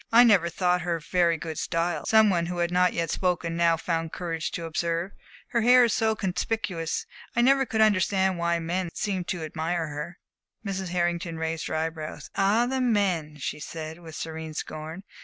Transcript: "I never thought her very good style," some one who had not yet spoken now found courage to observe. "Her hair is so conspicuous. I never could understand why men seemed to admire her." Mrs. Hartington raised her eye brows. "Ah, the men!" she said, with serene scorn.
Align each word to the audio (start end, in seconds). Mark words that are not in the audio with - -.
"I 0.11 0.23
never 0.23 0.49
thought 0.49 0.81
her 0.81 0.97
very 0.99 1.37
good 1.37 1.59
style," 1.59 2.07
some 2.07 2.31
one 2.31 2.47
who 2.47 2.57
had 2.57 2.71
not 2.71 2.93
yet 2.93 3.11
spoken 3.11 3.55
now 3.55 3.77
found 3.77 4.11
courage 4.11 4.49
to 4.53 4.65
observe. 4.65 5.11
"Her 5.49 5.61
hair 5.61 5.83
is 5.83 5.93
so 5.93 6.15
conspicuous. 6.15 7.05
I 7.35 7.41
never 7.41 7.67
could 7.67 7.81
understand 7.81 8.39
why 8.39 8.57
men 8.57 8.89
seemed 8.95 9.27
to 9.27 9.43
admire 9.43 9.89
her." 9.89 10.17
Mrs. 10.65 10.89
Hartington 10.91 11.37
raised 11.37 11.67
her 11.67 11.75
eye 11.75 11.89
brows. 11.89 12.31
"Ah, 12.35 12.65
the 12.65 12.81
men!" 12.81 13.35
she 13.37 13.59
said, 13.59 13.99
with 13.99 14.15
serene 14.15 14.55
scorn. 14.55 15.03